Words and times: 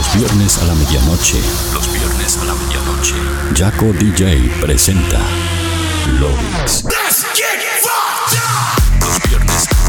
Los 0.00 0.14
viernes 0.14 0.56
a 0.56 0.64
la 0.64 0.74
medianoche. 0.76 1.42
Los 1.74 1.92
viernes 1.92 2.38
a 2.38 2.44
la 2.46 2.54
medianoche. 2.54 3.16
Jaco 3.54 3.92
DJ 3.92 4.50
presenta 4.58 5.20
viernes, 6.18 6.84
los 9.00 9.28
viernes. 9.28 9.79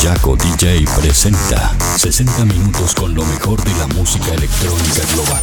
Jaco 0.00 0.36
DJ 0.36 0.84
presenta 1.00 1.72
60 1.96 2.44
minutos 2.44 2.94
con 2.94 3.14
lo 3.14 3.24
mejor 3.24 3.62
de 3.64 3.74
la 3.78 3.86
música 3.88 4.34
electrónica 4.34 5.02
global. 5.12 5.42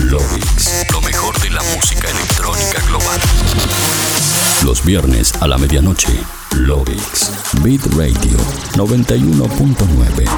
Lovix, 0.00 0.70
lo 0.92 1.00
mejor 1.00 1.36
de 1.40 1.50
la 1.50 1.62
música 1.74 2.08
electrónica 2.08 2.80
global. 2.86 3.20
Los 4.62 4.84
viernes 4.84 5.32
a 5.40 5.48
la 5.48 5.58
medianoche. 5.58 6.12
Lovix. 6.52 7.32
Beat 7.62 7.84
Radio 7.96 8.38
91.9. 8.76 10.28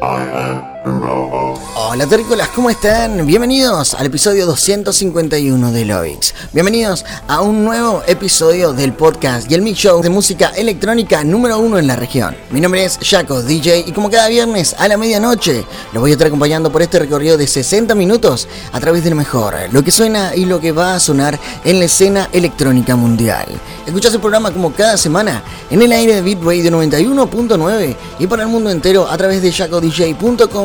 I 0.00 0.22
am. 0.22 0.71
Hola 0.84 2.08
terrícolas, 2.08 2.48
¿cómo 2.48 2.68
están? 2.68 3.24
Bienvenidos 3.24 3.94
al 3.94 4.06
episodio 4.06 4.46
251 4.46 5.70
de 5.70 5.84
Lovix. 5.84 6.34
Bienvenidos 6.52 7.04
a 7.28 7.40
un 7.40 7.64
nuevo 7.64 8.02
episodio 8.08 8.72
del 8.72 8.92
podcast 8.92 9.48
y 9.48 9.54
el 9.54 9.62
mix 9.62 9.78
show 9.78 10.02
de 10.02 10.08
música 10.08 10.48
electrónica 10.56 11.22
número 11.22 11.60
uno 11.60 11.78
en 11.78 11.86
la 11.86 11.94
región. 11.94 12.34
Mi 12.50 12.60
nombre 12.60 12.84
es 12.84 12.98
Jaco 13.00 13.42
DJ 13.42 13.84
y 13.86 13.92
como 13.92 14.10
cada 14.10 14.28
viernes 14.28 14.74
a 14.76 14.88
la 14.88 14.96
medianoche 14.96 15.64
los 15.92 16.00
voy 16.00 16.10
a 16.10 16.14
estar 16.14 16.26
acompañando 16.26 16.72
por 16.72 16.82
este 16.82 16.98
recorrido 16.98 17.38
de 17.38 17.46
60 17.46 17.94
minutos 17.94 18.48
a 18.72 18.80
través 18.80 19.04
de 19.04 19.10
lo 19.10 19.16
mejor, 19.16 19.54
lo 19.70 19.84
que 19.84 19.92
suena 19.92 20.34
y 20.34 20.46
lo 20.46 20.58
que 20.60 20.72
va 20.72 20.94
a 20.94 21.00
sonar 21.00 21.38
en 21.64 21.78
la 21.78 21.84
escena 21.84 22.28
electrónica 22.32 22.96
mundial. 22.96 23.46
Escuchas 23.86 24.14
el 24.14 24.20
programa 24.20 24.50
como 24.52 24.72
cada 24.72 24.96
semana 24.96 25.42
en 25.70 25.80
el 25.80 25.92
aire 25.92 26.16
de 26.16 26.22
Beat 26.22 26.42
Radio 26.42 26.70
91.9 26.72 27.96
y 28.18 28.26
para 28.26 28.42
el 28.42 28.48
mundo 28.48 28.70
entero 28.70 29.08
a 29.08 29.16
través 29.16 29.42
de 29.42 29.50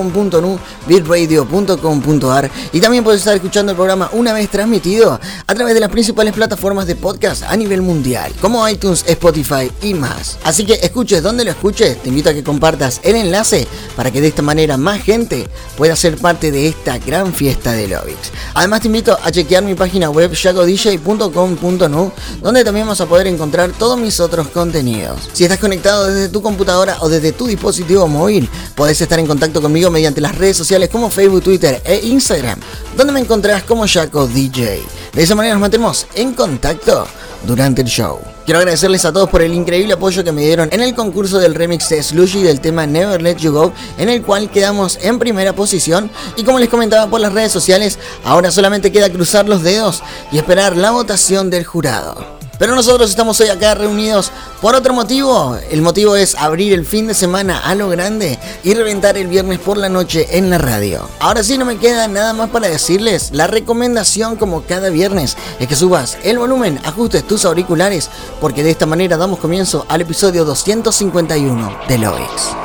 jacodj.com.nu, 0.07 0.59
bitradio.com.ar 0.87 2.51
y 2.71 2.79
también 2.79 3.03
puedes 3.03 3.21
estar 3.21 3.35
escuchando 3.35 3.71
el 3.71 3.75
programa 3.75 4.09
una 4.13 4.33
vez 4.33 4.49
transmitido 4.49 5.19
a 5.45 5.55
través 5.55 5.73
de 5.73 5.79
las 5.79 5.89
principales 5.89 6.33
plataformas 6.33 6.87
de 6.87 6.95
podcast 6.95 7.43
a 7.43 7.55
nivel 7.55 7.81
mundial, 7.81 8.33
como 8.41 8.67
iTunes, 8.67 9.03
Spotify 9.07 9.71
y 9.81 9.93
más. 9.93 10.37
Así 10.43 10.65
que 10.65 10.73
escuches 10.73 11.23
donde 11.23 11.43
lo 11.43 11.51
escuches, 11.51 12.01
te 12.01 12.09
invito 12.09 12.29
a 12.29 12.33
que 12.33 12.43
compartas 12.43 12.99
el 13.03 13.15
enlace 13.15 13.67
para 13.95 14.11
que 14.11 14.21
de 14.21 14.27
esta 14.27 14.41
manera 14.41 14.77
más 14.77 15.01
gente 15.01 15.47
pueda 15.75 15.95
ser 15.95 16.17
parte 16.17 16.51
de 16.51 16.67
esta 16.67 16.97
gran 16.97 17.33
fiesta 17.33 17.73
de 17.73 17.87
Lovix. 17.87 18.31
Además 18.53 18.81
te 18.81 18.87
invito 18.87 19.17
a 19.21 19.31
chequear 19.31 19.63
mi 19.63 19.75
página 19.75 20.09
web 20.09 20.33
jacodj.com.nu 20.33 22.11
donde 22.41 22.63
también 22.63 22.87
vas 22.87 23.01
a 23.01 23.05
poder 23.05 23.27
encontrar 23.27 23.71
todos 23.71 23.99
mis 23.99 24.19
otros 24.19 24.47
contenidos. 24.49 25.29
Si 25.33 25.43
estás 25.43 25.59
conectado 25.59 26.07
desde 26.07 26.29
tu 26.29 26.41
computadora 26.41 26.97
o 27.01 27.09
desde 27.09 27.31
tu 27.31 27.47
dispositivo 27.47 28.07
móvil, 28.07 28.49
podés 28.75 29.01
estar 29.01 29.19
en 29.19 29.27
contacto 29.27 29.61
conmigo 29.61 29.89
mediante 29.97 30.21
las 30.21 30.37
redes 30.37 30.55
sociales 30.55 30.89
como 30.89 31.09
Facebook, 31.09 31.41
Twitter 31.41 31.81
e 31.83 32.01
Instagram, 32.03 32.59
donde 32.95 33.13
me 33.13 33.19
encontrarás 33.19 33.63
como 33.63 33.87
Jaco 33.87 34.27
DJ. 34.27 34.83
De 35.11 35.23
esa 35.23 35.33
manera 35.33 35.55
nos 35.55 35.61
mantenemos 35.61 36.05
en 36.13 36.35
contacto 36.35 37.07
durante 37.47 37.81
el 37.81 37.87
show. 37.87 38.19
Quiero 38.45 38.59
agradecerles 38.59 39.05
a 39.05 39.11
todos 39.11 39.27
por 39.27 39.41
el 39.41 39.55
increíble 39.55 39.93
apoyo 39.93 40.23
que 40.23 40.31
me 40.31 40.43
dieron 40.43 40.69
en 40.71 40.81
el 40.81 40.93
concurso 40.93 41.39
del 41.39 41.55
remix 41.55 41.89
de 41.89 42.03
Slushy 42.03 42.43
del 42.43 42.61
tema 42.61 42.85
Never 42.85 43.19
Let 43.19 43.37
You 43.37 43.51
Go, 43.51 43.73
en 43.97 44.09
el 44.09 44.21
cual 44.21 44.51
quedamos 44.51 44.99
en 45.01 45.17
primera 45.17 45.53
posición. 45.53 46.11
Y 46.35 46.43
como 46.43 46.59
les 46.59 46.69
comentaba 46.69 47.09
por 47.09 47.19
las 47.19 47.33
redes 47.33 47.51
sociales, 47.51 47.97
ahora 48.23 48.51
solamente 48.51 48.91
queda 48.91 49.09
cruzar 49.09 49.49
los 49.49 49.63
dedos 49.63 50.03
y 50.31 50.37
esperar 50.37 50.77
la 50.77 50.91
votación 50.91 51.49
del 51.49 51.65
jurado. 51.65 52.36
Pero 52.59 52.75
nosotros 52.75 53.09
estamos 53.09 53.39
hoy 53.39 53.49
acá 53.49 53.75
reunidos 53.75 54.31
por 54.61 54.73
otro 54.73 54.93
motivo. 54.93 55.57
El 55.69 55.81
motivo 55.81 56.15
es 56.15 56.35
abrir 56.35 56.73
el 56.73 56.85
fin 56.85 57.07
de 57.07 57.13
semana 57.13 57.59
a 57.59 57.75
lo 57.75 57.89
grande 57.89 58.39
y 58.63 58.73
reventar 58.73 59.17
el 59.17 59.27
viernes 59.27 59.59
por 59.59 59.77
la 59.77 59.89
noche 59.89 60.25
en 60.37 60.49
la 60.49 60.57
radio. 60.57 61.07
Ahora 61.19 61.43
sí 61.43 61.57
no 61.57 61.65
me 61.65 61.77
queda 61.77 62.07
nada 62.07 62.33
más 62.33 62.49
para 62.49 62.67
decirles. 62.67 63.29
La 63.31 63.47
recomendación 63.47 64.37
como 64.37 64.63
cada 64.63 64.89
viernes 64.89 65.37
es 65.59 65.67
que 65.67 65.75
subas 65.75 66.17
el 66.23 66.39
volumen, 66.39 66.79
ajustes 66.83 67.27
tus 67.27 67.45
auriculares, 67.45 68.09
porque 68.41 68.63
de 68.63 68.71
esta 68.71 68.87
manera 68.87 69.17
damos 69.17 69.39
comienzo 69.39 69.85
al 69.89 70.01
episodio 70.01 70.43
251 70.43 71.77
de 71.87 71.97
Loix. 71.99 72.55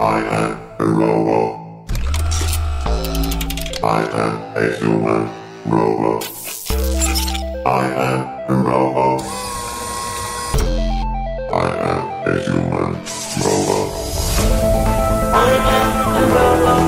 I 0.00 0.20
am 0.30 0.58
a 0.78 0.84
robot. 0.84 1.88
I 3.82 4.02
am 4.12 4.38
a 4.56 4.66
human 4.80 5.30
robot. 5.66 6.33
I 7.66 7.86
am 7.86 8.28
a 8.50 8.54
robot. 8.62 9.22
I 11.50 11.66
am 11.90 12.04
a 12.28 12.34
human 12.44 12.92
robot. 13.40 13.90
I 15.32 15.50
am 15.72 16.14
a 16.14 16.26
robot. 16.34 16.84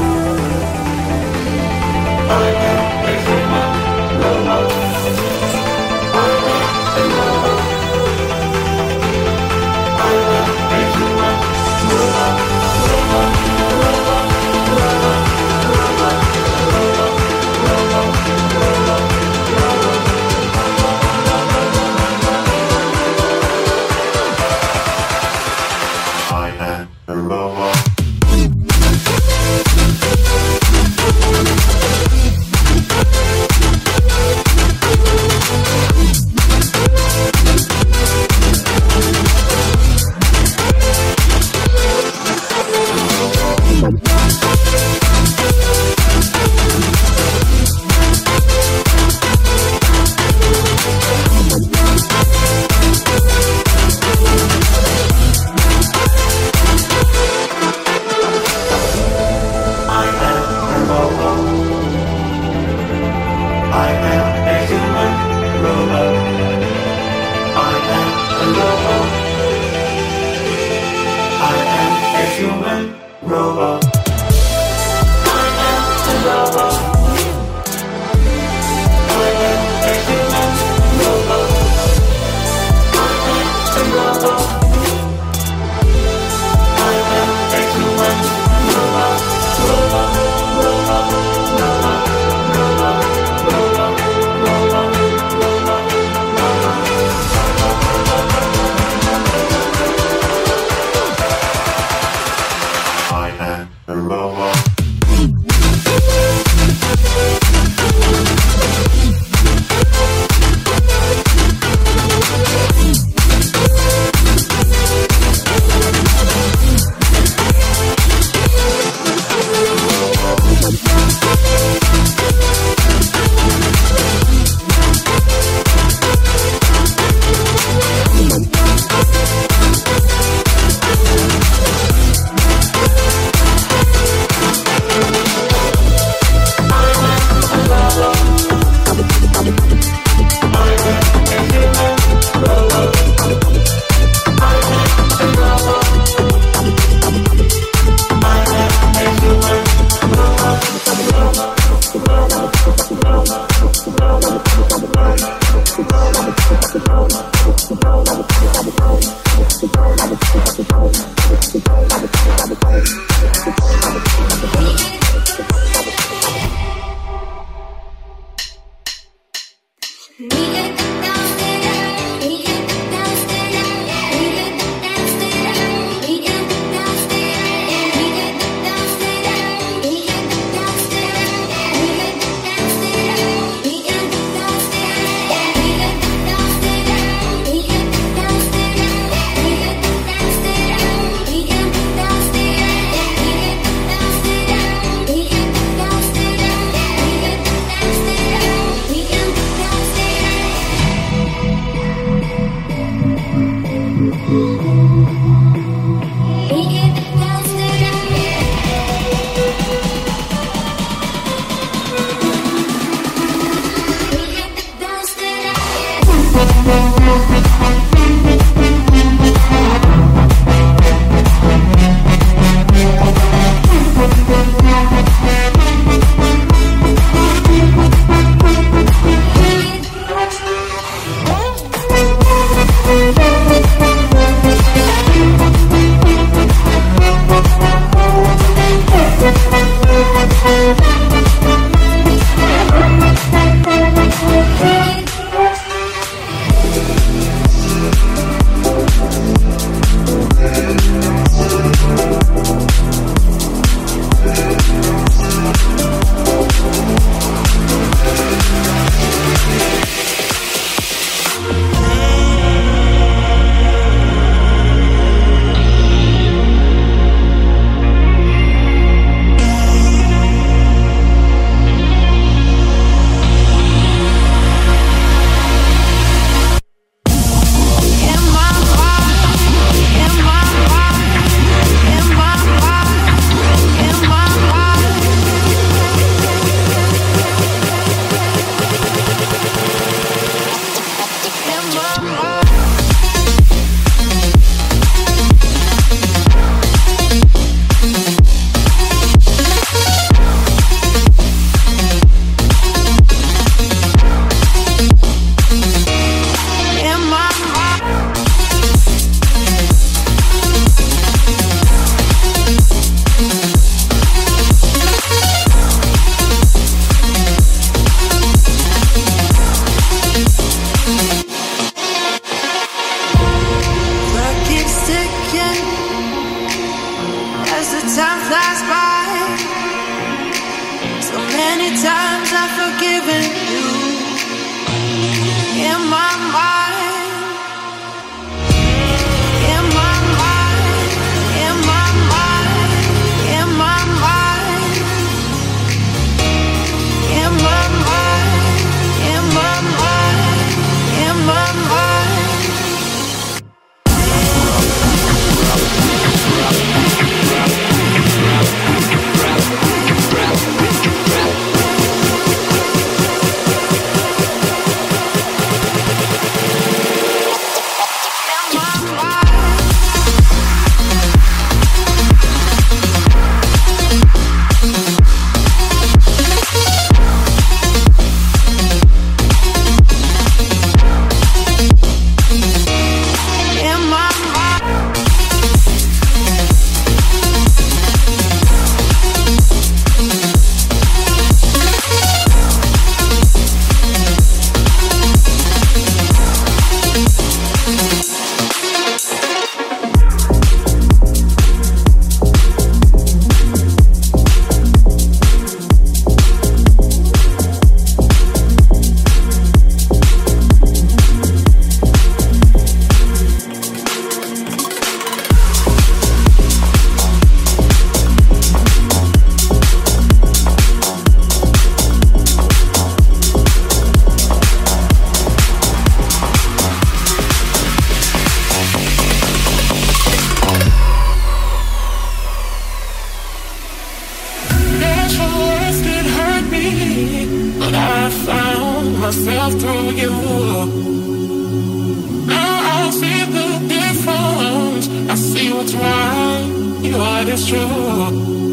what's 445.74 446.86
you 446.86 446.96
are 446.96 447.24
the 447.24 447.36
truth. 447.36 448.45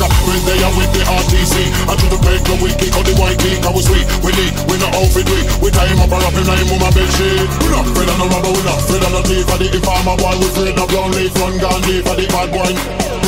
Canada. 0.00 0.08
Right 0.24 0.44
there 0.48 0.72
with 0.76 0.92
the 0.96 1.02
RTC. 1.04 1.54
And 1.88 1.98
to 2.00 2.06
the 2.08 2.18
break 2.24 2.40
when 2.48 2.60
we 2.64 2.72
kick 2.80 2.96
out 2.96 3.04
the 3.04 3.12
white 3.20 3.38
kick, 3.38 3.60
I 3.64 3.70
was 3.72 3.84
sweet. 3.84 4.06
We 4.24 4.32
lead, 4.32 4.52
we 4.68 4.78
not 4.80 4.94
outfit 4.96 5.28
we. 5.28 5.44
We 5.60 5.68
tie 5.70 5.88
him 5.88 6.00
up 6.00 6.12
and 6.12 6.22
wrap 6.22 6.32
him 6.32 6.46
like 6.48 6.64
my 6.80 6.90
bed 6.90 7.10
sheet. 7.12 7.44
We 7.60 7.68
not 7.68 7.84
afraid 7.84 8.08
of 8.08 8.16
no 8.16 8.26
rubber, 8.32 8.52
we 8.52 8.62
not 8.64 8.80
afraid 8.80 9.04
of 9.04 9.12
no 9.12 9.20
thief. 9.22 9.44
For 9.44 9.58
the 9.60 9.68
informer 9.68 10.16
boy, 10.16 10.34
we 10.40 10.46
afraid 10.48 10.78
of 10.78 10.88
brown 10.88 11.10
leaf. 11.12 11.34
Run 11.36 11.54
Gandhi 11.60 12.00
for 12.00 12.16
the 12.16 12.26
bad 12.32 12.48
boy. 12.48 12.72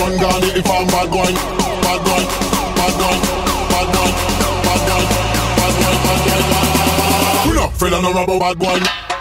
Run 0.01 0.15
Gandhi 0.17 0.49
if 0.57 0.69
I'm 0.69 0.87
bad 0.89 1.09
boy. 1.13 1.33
Bad 1.83 2.01
boy, 2.07 2.25
bad 2.79 2.95
boy, 2.97 3.17
bad 3.69 3.89
boy, 3.93 4.09
bad 4.65 4.81
boy, 4.89 5.05
bad 5.61 5.73
boy, 5.77 5.95
bad 6.01 6.21
boy. 6.23 6.41
We 7.49 7.53
not 7.59 7.71
afraid 7.75 7.93
of 7.93 8.03
no 8.03 8.11
rubber, 8.13 8.39
bad 8.39 8.57
boy. 8.59 9.12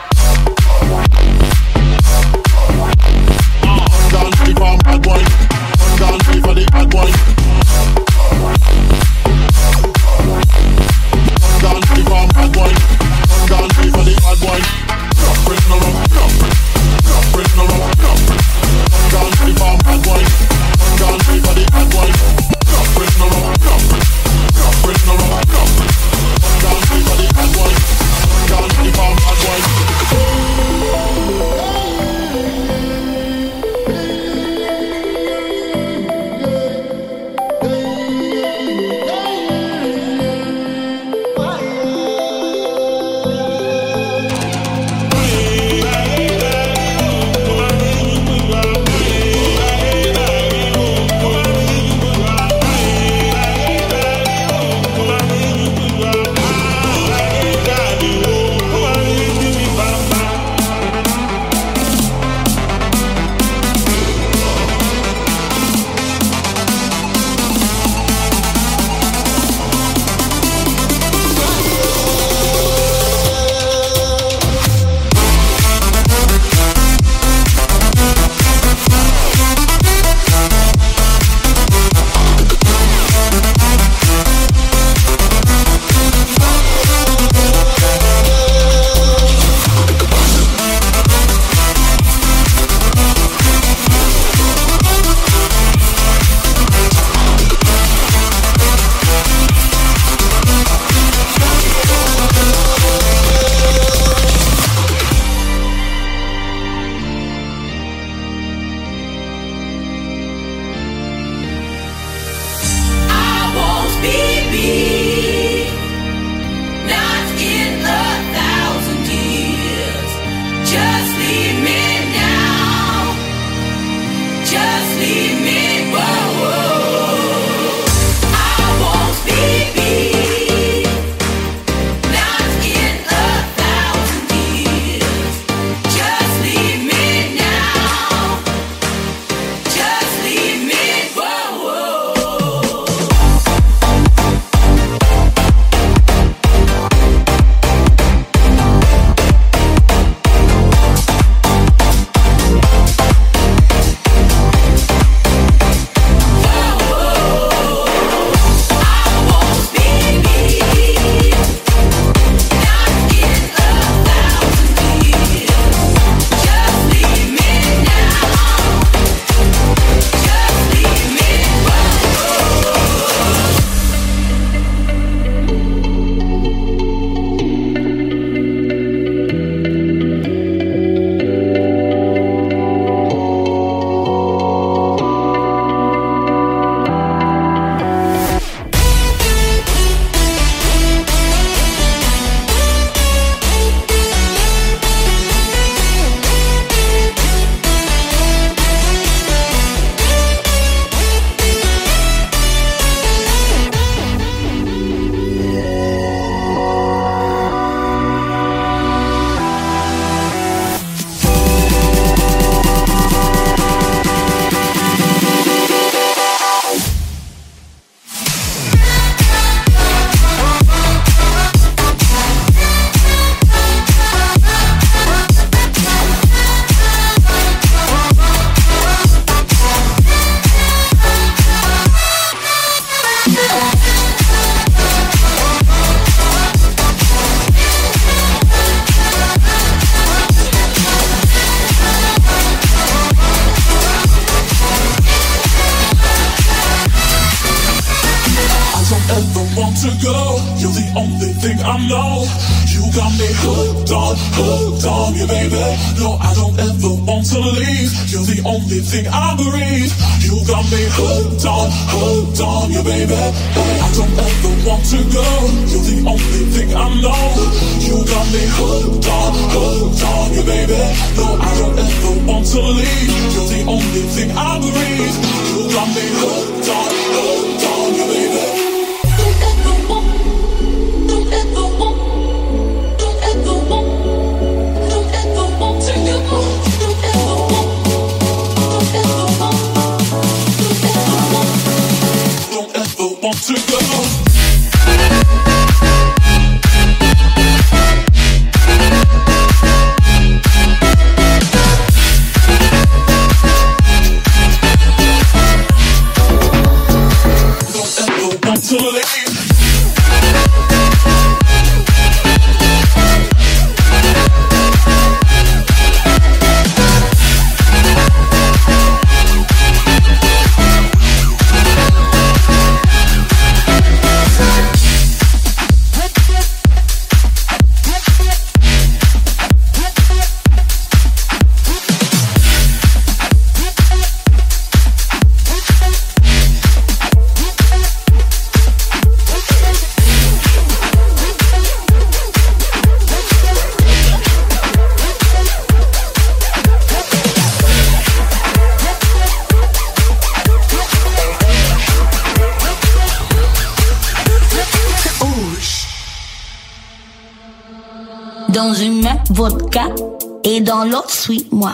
L'autre 360.85 361.11
suit 361.11 361.47
moi. 361.51 361.73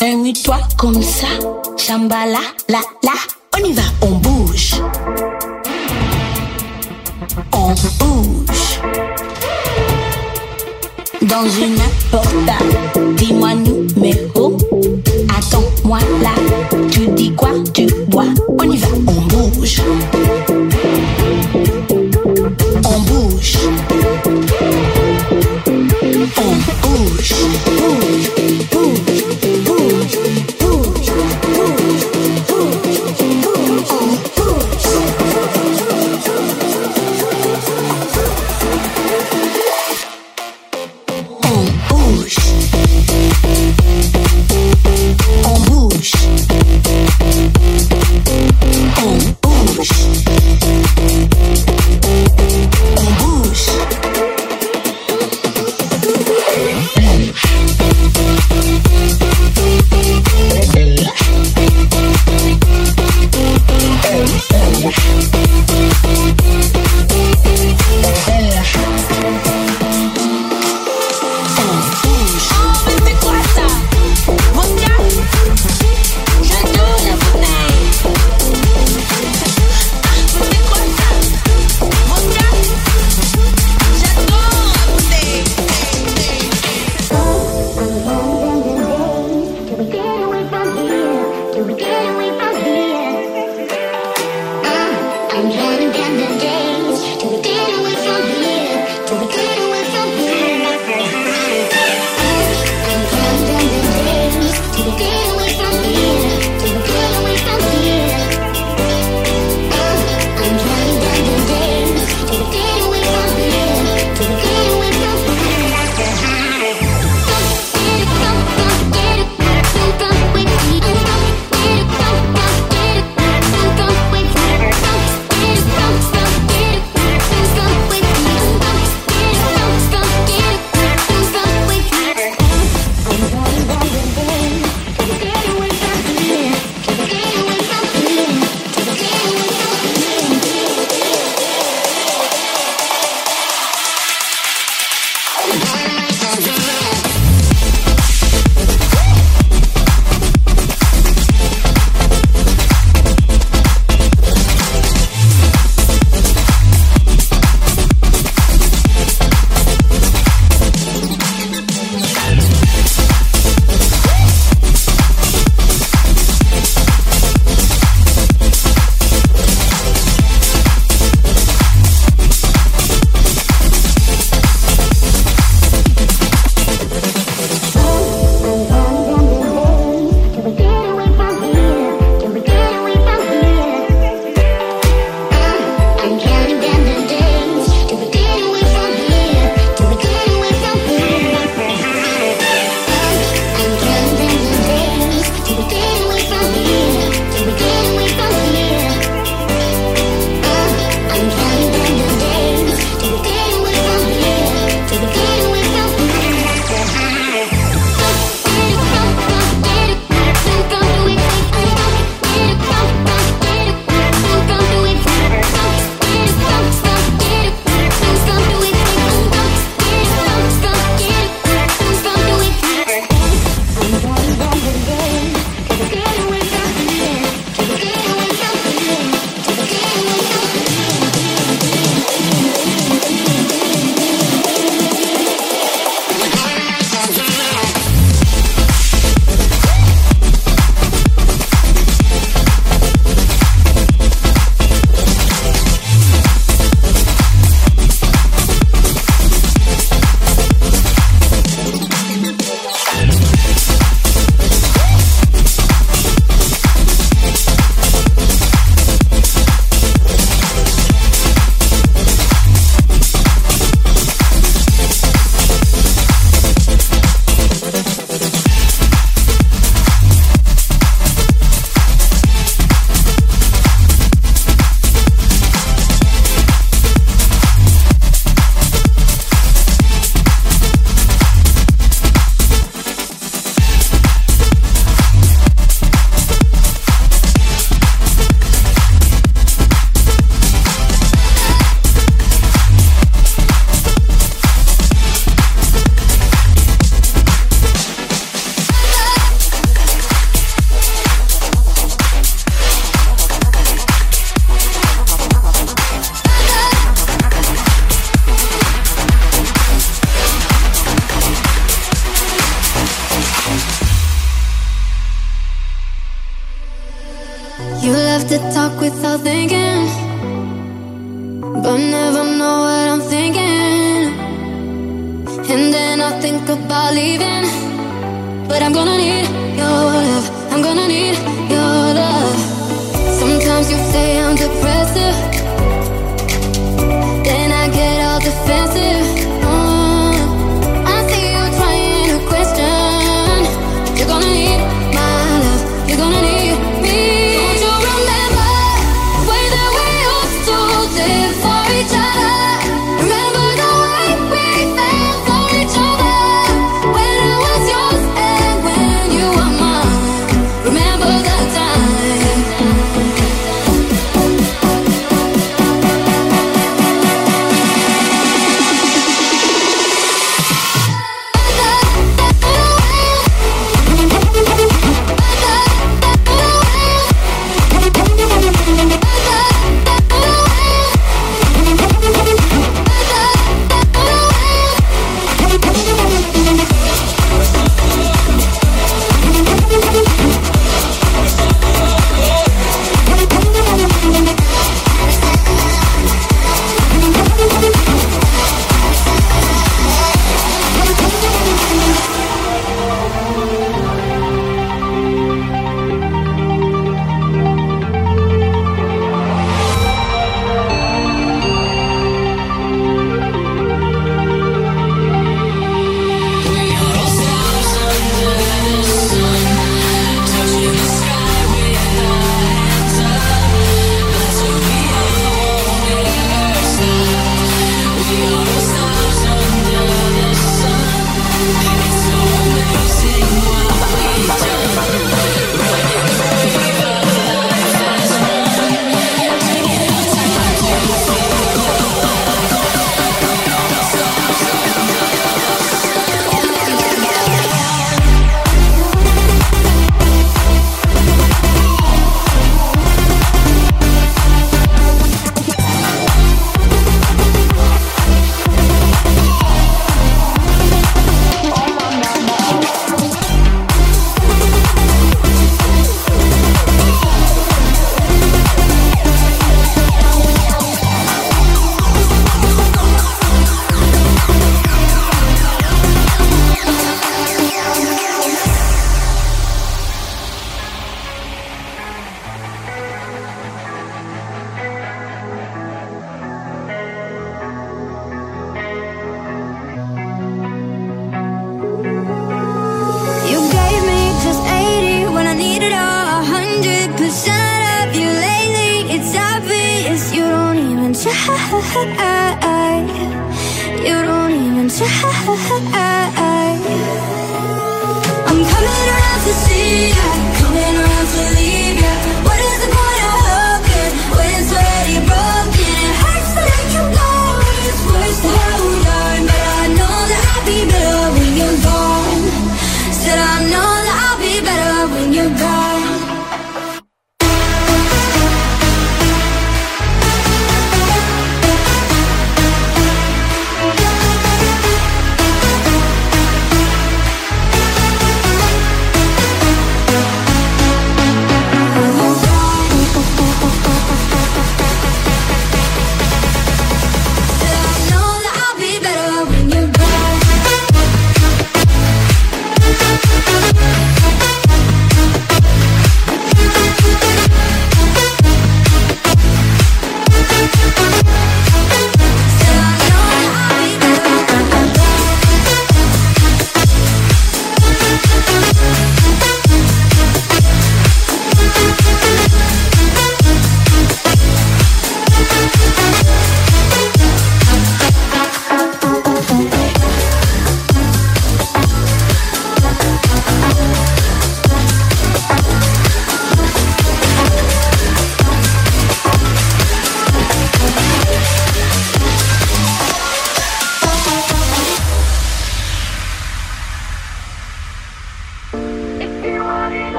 Ennuie-toi 0.00 0.58
comme 0.78 1.02
ça. 1.02 1.26
Chambala, 1.76 2.38
la, 2.68 2.80
la. 3.02 3.12
On 3.54 3.64
y 3.64 3.72
va, 3.72 3.82
on 4.00 4.12
bouge. 4.12 4.74
On 7.52 7.74
bouge. 7.98 8.80
Dans 11.22 11.44
une 11.44 11.76
portable, 12.10 13.16
dis-moi 13.16 13.54
nous 13.54 13.86
mais 13.96 14.14
numéro. 14.14 14.56
Attends-moi 15.36 15.98
là. 16.22 16.30
Tu 16.90 17.08
dis 17.08 17.34
quoi, 17.34 17.50
tu 17.74 17.86
bois. 18.08 18.24
On 18.48 18.62
y 18.62 18.78
va, 18.78 18.88
on 19.06 19.20
bouge. 19.26 19.82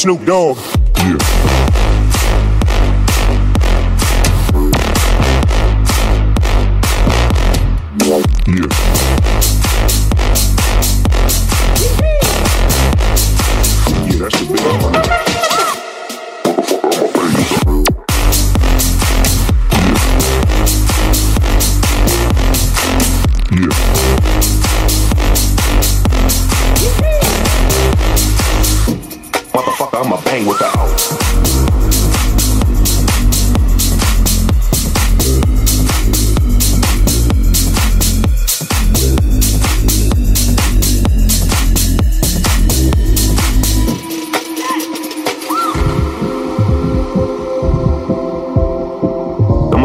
Snoop 0.00 0.24
Dogg. 0.24 0.69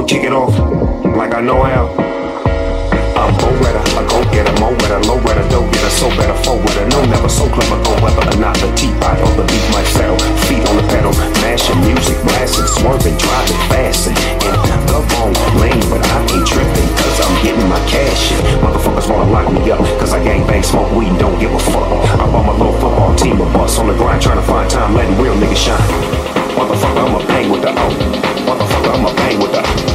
gon' 0.05 0.21
kick 0.21 0.23
it 0.23 0.33
off 0.33 0.53
like 1.17 1.33
I 1.33 1.41
know 1.41 1.63
how. 1.63 1.89
I'm 3.17 3.33
go 3.41 3.49
wetter, 3.57 3.81
go 4.05 4.21
get 4.29 4.45
mo 4.59 4.69
more 4.69 4.77
wetter, 4.77 4.99
low 5.07 5.17
wetter, 5.23 5.41
don't 5.49 5.71
get 5.71 5.81
a 5.81 5.89
so 5.89 6.09
better, 6.13 6.35
forward, 6.43 6.75
no 6.93 7.01
never 7.05 7.29
so 7.29 7.49
clever, 7.49 7.81
go 7.81 7.93
whether 8.03 8.37
not 8.37 8.53
the 8.61 8.69
teapot 8.75 9.17
or 9.17 9.33
the 9.33 9.45
beat 9.49 9.65
might. 9.73 9.87
Feet 10.45 10.61
on 10.69 10.77
the 10.77 10.85
pedal, 10.93 11.09
mashing 11.41 11.79
music, 11.81 12.21
blasting, 12.21 12.67
swerving, 12.67 13.17
driving, 13.17 13.61
fast 13.65 14.07
In 14.07 14.13
the 14.85 15.01
wrong 15.09 15.33
lane, 15.57 15.81
but 15.89 16.05
I 16.05 16.21
ain't 16.37 16.45
tripping, 16.45 16.89
cause 17.01 17.17
I'm 17.25 17.33
getting 17.41 17.65
my 17.65 17.81
cash 17.89 18.29
in. 18.29 18.61
Motherfuckers 18.61 19.09
wanna 19.09 19.31
lock 19.31 19.49
me 19.51 19.71
up, 19.71 19.79
cause 19.97 20.13
I 20.13 20.21
gang 20.23 20.45
bang, 20.45 20.61
smoke 20.61 20.91
weed, 20.93 21.17
don't 21.17 21.39
give 21.39 21.53
a 21.53 21.59
fuck. 21.59 21.89
I 22.13 22.29
bought 22.29 22.45
my 22.45 22.53
little 22.53 22.77
football 22.77 23.15
team 23.15 23.41
a 23.41 23.45
bus 23.57 23.79
on 23.79 23.87
the 23.87 23.95
grind, 23.95 24.21
trying 24.21 24.37
to 24.37 24.45
find 24.45 24.69
time, 24.69 24.93
letting 24.93 25.17
real 25.17 25.33
niggas 25.33 25.65
shine. 25.65 26.25
Motherfucker, 26.53 27.01
I'm 27.01 27.15
a 27.15 27.25
bang 27.25 27.49
with 27.49 27.63
the 27.63 27.71
O. 27.71 27.89
Motherfucker, 28.45 28.93
I'm 28.93 29.05
a 29.05 29.13
bang 29.15 29.39
with 29.39 29.51
the 29.51 29.91
O. 29.91 29.94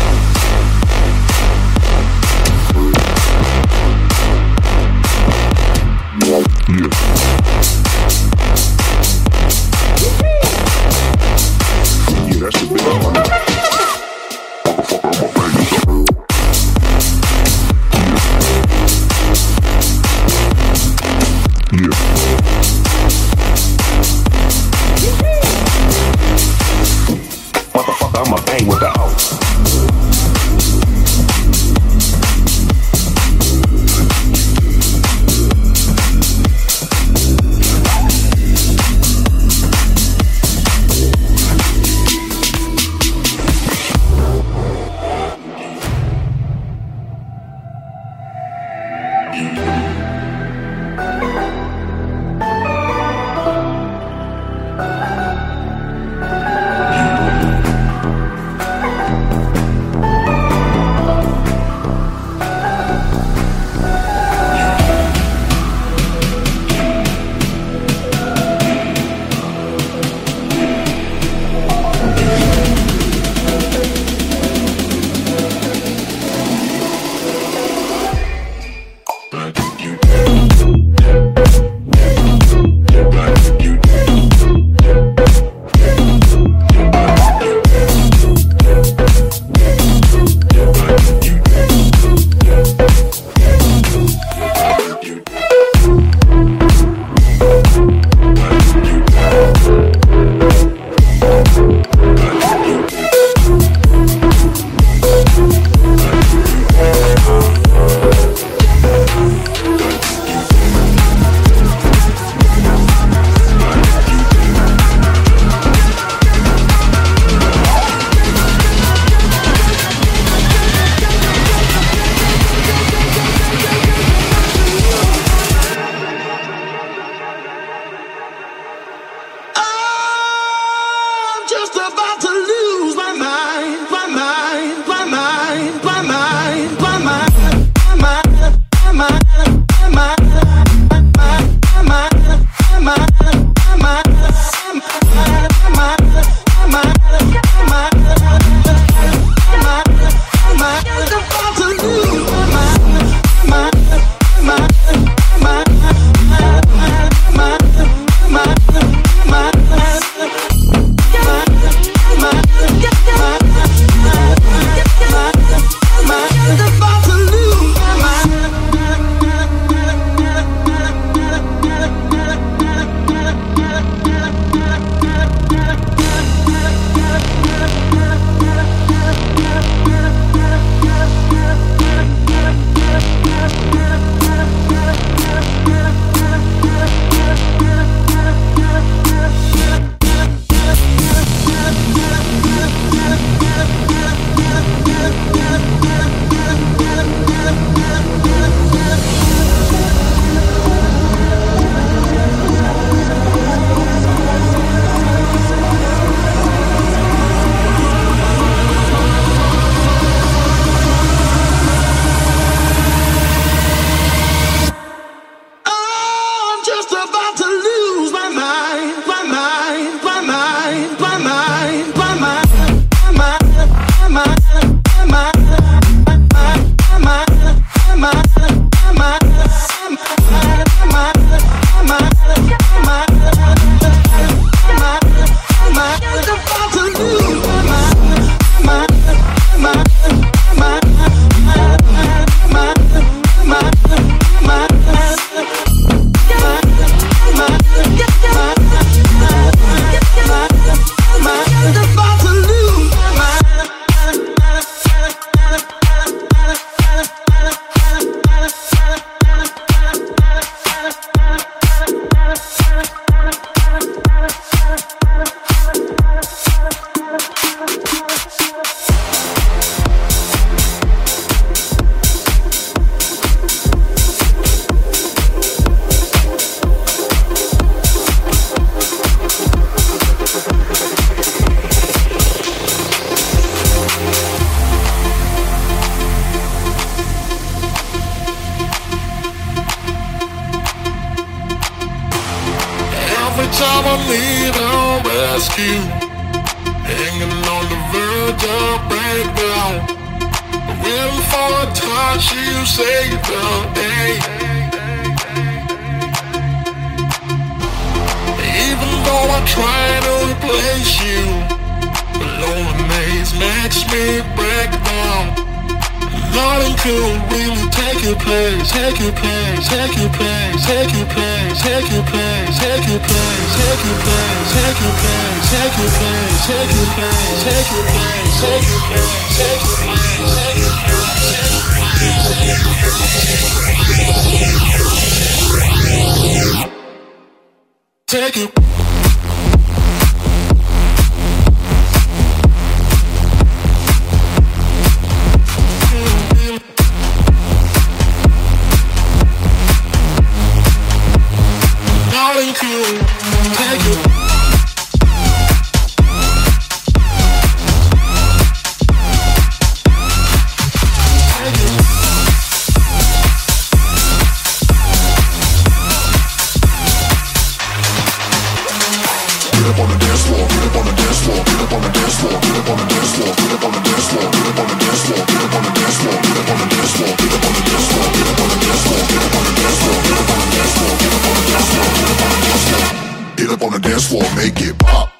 just 384.01 384.13
won't 384.13 384.35
make 384.35 384.59
it 384.61 384.77
pop. 384.79 385.10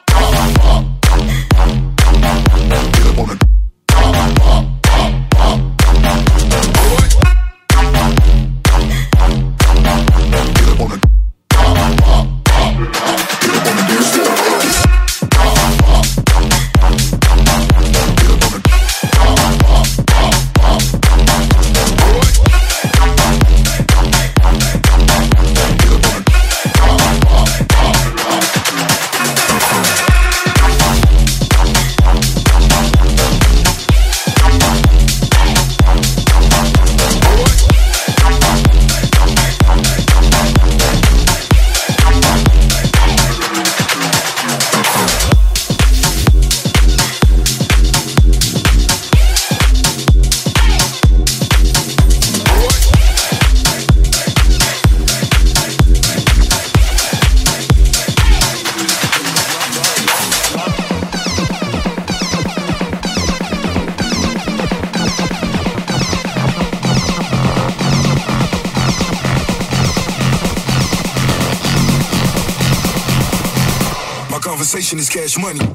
much 75.38 75.55
money. 75.55 75.70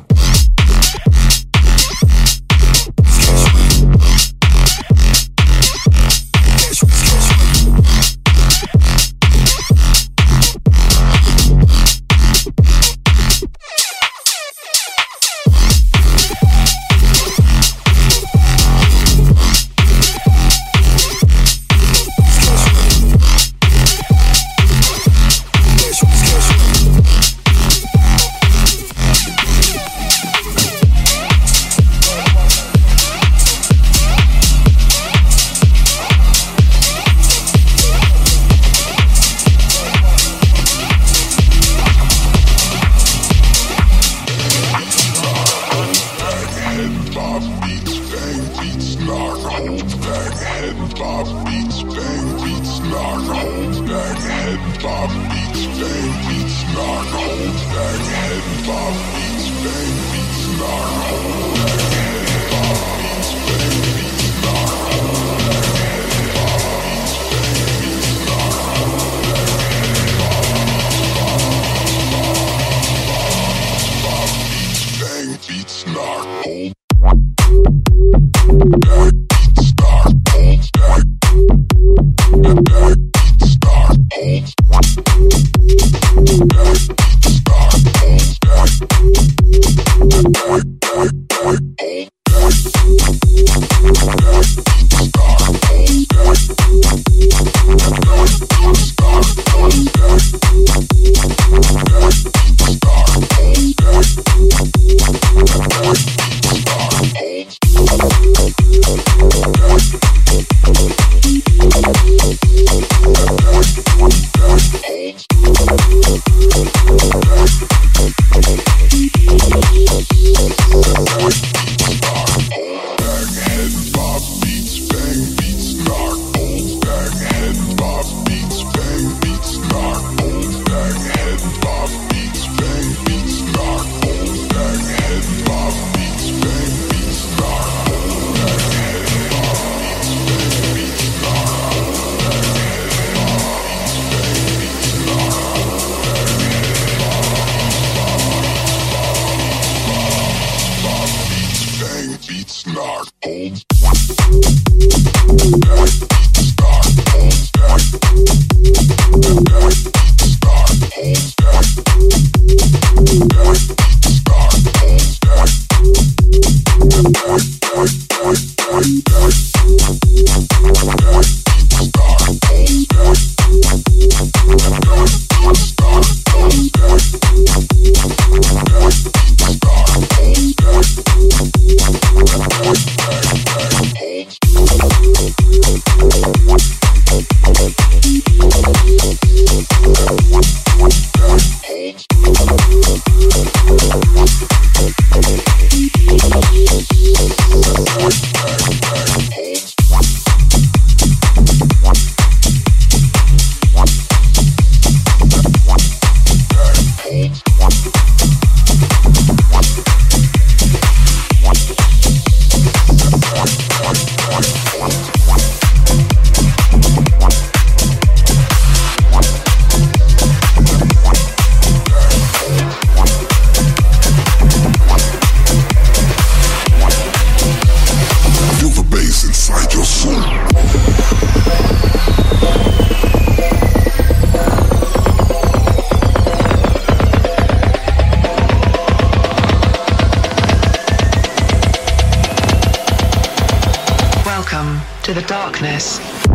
To 245.06 245.14
the 245.14 245.22
darkness. 245.22 246.25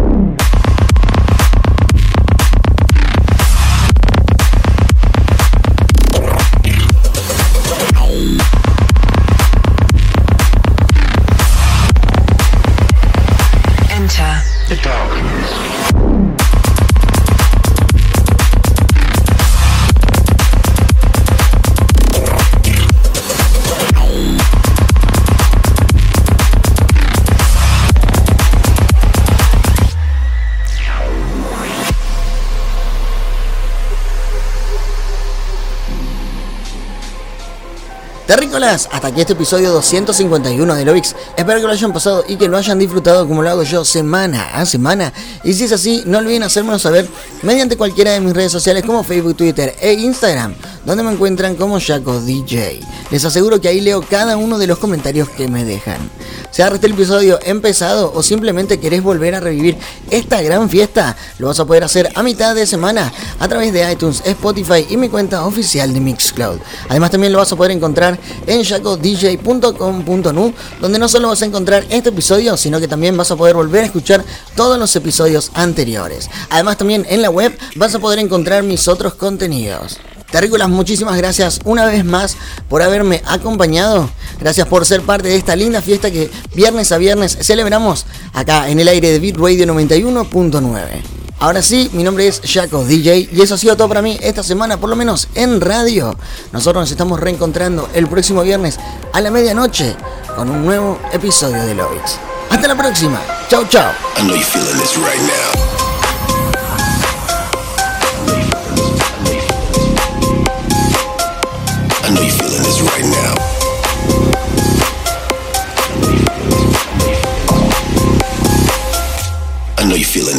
Terrícolas, 38.31 38.87
hasta 38.93 39.09
aquí 39.09 39.19
este 39.19 39.33
episodio 39.33 39.73
251 39.73 40.75
de 40.75 40.85
Lovix. 40.85 41.13
Espero 41.35 41.59
que 41.59 41.65
lo 41.65 41.73
hayan 41.73 41.91
pasado 41.91 42.23
y 42.29 42.37
que 42.37 42.47
lo 42.47 42.55
hayan 42.55 42.79
disfrutado 42.79 43.27
como 43.27 43.43
lo 43.43 43.49
hago 43.49 43.63
yo 43.63 43.83
semana 43.83 44.51
a 44.53 44.65
semana. 44.65 45.11
Y 45.43 45.51
si 45.51 45.65
es 45.65 45.73
así, 45.73 46.03
no 46.05 46.19
olviden 46.19 46.43
hacérmelo 46.43 46.79
saber 46.79 47.09
mediante 47.41 47.75
cualquiera 47.75 48.11
de 48.11 48.21
mis 48.21 48.33
redes 48.33 48.53
sociales 48.53 48.85
como 48.85 49.03
Facebook, 49.03 49.35
Twitter 49.35 49.75
e 49.81 49.91
Instagram, 49.91 50.55
donde 50.85 51.03
me 51.03 51.11
encuentran 51.11 51.55
como 51.55 51.79
Jaco 51.79 52.19
DJ. 52.19 52.81
Les 53.11 53.23
aseguro 53.23 53.61
que 53.61 53.67
ahí 53.67 53.81
leo 53.81 54.01
cada 54.01 54.37
uno 54.37 54.57
de 54.57 54.67
los 54.67 54.79
comentarios 54.79 55.29
que 55.29 55.47
me 55.47 55.65
dejan. 55.65 56.09
Se 56.51 56.63
ha 56.63 56.67
este 56.67 56.87
episodio 56.87 57.39
empezado 57.43 58.11
o 58.13 58.23
simplemente 58.23 58.79
querés 58.79 59.03
volver 59.03 59.35
a 59.35 59.39
revivir 59.39 59.77
esta 60.09 60.41
gran 60.41 60.69
fiesta, 60.69 61.15
lo 61.39 61.47
vas 61.47 61.59
a 61.59 61.65
poder 61.65 61.83
hacer 61.83 62.09
a 62.15 62.23
mitad 62.23 62.55
de 62.55 62.65
semana 62.65 63.11
a 63.39 63.47
través 63.47 63.71
de 63.71 63.89
iTunes, 63.91 64.21
Spotify 64.25 64.85
y 64.89 64.97
mi 64.97 65.07
cuenta 65.09 65.45
oficial 65.45 65.93
de 65.93 65.99
Mixcloud. 65.99 66.59
Además 66.89 67.11
también 67.11 67.31
lo 67.31 67.39
vas 67.39 67.51
a 67.51 67.55
poder 67.55 67.71
encontrar 67.71 68.19
en 68.47 68.63
jacodj.com.nu, 68.63 70.53
donde 70.81 70.99
no 70.99 71.07
solo 71.07 71.29
vas 71.29 71.41
a 71.41 71.45
encontrar 71.45 71.85
este 71.89 72.09
episodio, 72.09 72.57
sino 72.57 72.79
que 72.79 72.87
también 72.87 73.15
vas 73.15 73.31
a 73.31 73.35
poder 73.35 73.55
volver 73.55 73.83
a 73.83 73.85
escuchar 73.85 74.25
todos 74.55 74.77
los 74.77 74.95
episodios 74.95 75.51
anteriores. 75.53 76.29
Además 76.49 76.77
también 76.77 77.05
en 77.09 77.21
la 77.21 77.29
web 77.29 77.57
vas 77.75 77.95
a 77.95 77.99
poder 77.99 78.19
encontrar 78.19 78.63
mis 78.63 78.87
otros 78.87 79.13
contenidos. 79.13 79.99
Terrícolas, 80.31 80.69
muchísimas 80.69 81.17
gracias 81.17 81.59
una 81.65 81.85
vez 81.85 82.05
más 82.05 82.37
por 82.69 82.81
haberme 82.81 83.21
acompañado. 83.25 84.09
Gracias 84.39 84.67
por 84.67 84.85
ser 84.85 85.01
parte 85.01 85.27
de 85.27 85.35
esta 85.35 85.55
linda 85.55 85.81
fiesta 85.81 86.09
que 86.09 86.31
viernes 86.55 86.91
a 86.91 86.97
viernes 86.97 87.37
celebramos 87.41 88.05
acá 88.33 88.69
en 88.69 88.79
el 88.79 88.87
aire 88.87 89.11
de 89.11 89.19
Beat 89.19 89.37
Radio 89.37 89.65
91.9. 89.65 91.21
Ahora 91.41 91.63
sí, 91.63 91.89
mi 91.93 92.03
nombre 92.03 92.27
es 92.27 92.39
Jaco 92.45 92.85
DJ 92.85 93.29
y 93.31 93.41
eso 93.41 93.55
ha 93.55 93.57
sido 93.57 93.75
todo 93.75 93.87
para 93.87 94.03
mí 94.03 94.17
esta 94.21 94.43
semana, 94.43 94.77
por 94.77 94.91
lo 94.91 94.95
menos 94.95 95.27
en 95.33 95.59
radio. 95.59 96.15
Nosotros 96.51 96.83
nos 96.83 96.91
estamos 96.91 97.19
reencontrando 97.19 97.89
el 97.95 98.07
próximo 98.07 98.43
viernes 98.43 98.79
a 99.11 99.21
la 99.21 99.31
medianoche 99.31 99.95
con 100.35 100.51
un 100.51 100.63
nuevo 100.63 100.99
episodio 101.11 101.65
de 101.65 101.73
Lovix. 101.73 102.19
Hasta 102.51 102.67
la 102.67 102.77
próxima. 102.77 103.19
Chau, 103.49 103.65
chau. 103.67 103.91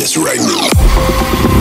This 0.02 0.16
right 0.16 0.40
now. 0.40 1.51